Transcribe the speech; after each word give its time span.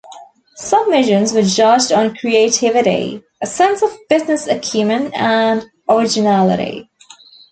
Submissions 0.57 1.31
were 1.31 1.43
judged 1.43 1.91
on 1.91 2.15
creativity, 2.15 3.21
a 3.39 3.45
sense 3.45 3.83
of 3.83 3.95
business 4.09 4.47
acumen 4.47 5.13
and 5.13 5.63
originality. 5.87 6.89